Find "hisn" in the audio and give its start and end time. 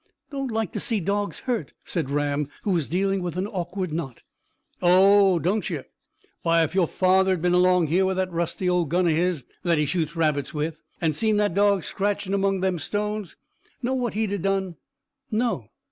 9.13-9.45